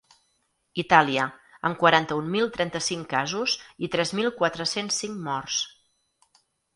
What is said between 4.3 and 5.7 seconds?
quatre-cents cinc morts.